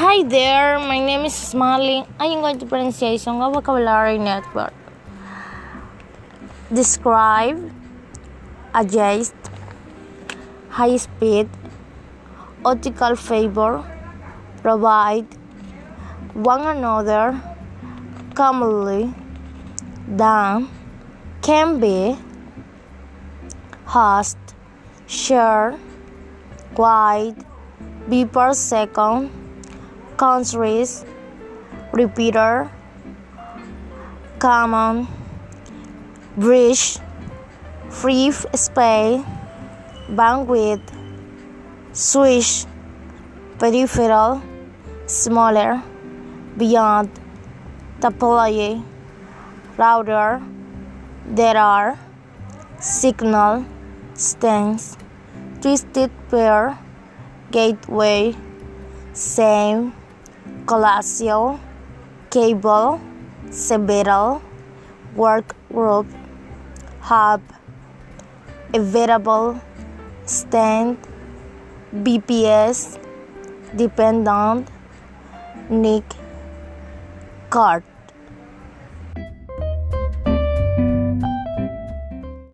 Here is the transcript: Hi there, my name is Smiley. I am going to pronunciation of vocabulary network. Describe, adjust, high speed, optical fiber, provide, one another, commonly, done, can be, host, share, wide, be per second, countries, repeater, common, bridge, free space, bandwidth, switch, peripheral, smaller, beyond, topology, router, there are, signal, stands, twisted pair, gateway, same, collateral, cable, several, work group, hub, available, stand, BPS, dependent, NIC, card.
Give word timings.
Hi 0.00 0.22
there, 0.22 0.78
my 0.78 0.98
name 0.98 1.26
is 1.26 1.34
Smiley. 1.34 2.02
I 2.18 2.24
am 2.24 2.40
going 2.40 2.58
to 2.60 2.64
pronunciation 2.64 3.42
of 3.42 3.52
vocabulary 3.52 4.16
network. 4.16 4.72
Describe, 6.72 7.70
adjust, 8.74 9.34
high 10.70 10.96
speed, 10.96 11.50
optical 12.64 13.14
fiber, 13.14 13.84
provide, 14.62 15.26
one 16.32 16.62
another, 16.62 17.38
commonly, 18.34 19.12
done, 20.16 20.70
can 21.42 21.78
be, 21.78 22.16
host, 23.84 24.38
share, 25.06 25.78
wide, 26.74 27.44
be 28.08 28.24
per 28.24 28.54
second, 28.54 29.30
countries, 30.20 31.06
repeater, 31.96 32.70
common, 34.38 35.08
bridge, 36.36 36.98
free 37.88 38.30
space, 38.30 39.24
bandwidth, 40.12 40.84
switch, 41.94 42.66
peripheral, 43.58 44.42
smaller, 45.06 45.82
beyond, 46.58 47.08
topology, 48.00 48.84
router, 49.78 50.42
there 51.24 51.56
are, 51.56 51.98
signal, 52.78 53.64
stands, 54.12 54.98
twisted 55.62 56.10
pair, 56.28 56.76
gateway, 57.50 58.36
same, 59.14 59.94
collateral, 60.66 61.60
cable, 62.30 63.00
several, 63.50 64.42
work 65.16 65.54
group, 65.72 66.06
hub, 67.00 67.42
available, 68.74 69.60
stand, 70.26 70.96
BPS, 71.94 72.98
dependent, 73.76 74.68
NIC, 75.68 76.04
card. 77.50 77.82